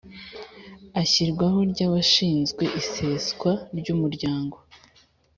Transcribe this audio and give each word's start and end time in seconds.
Ishyirwaho 1.01 1.59
ry 1.71 1.79
abashinzwe 1.87 2.63
iseswa 2.81 3.51
ry 3.79 3.87
umuryango 3.95 4.57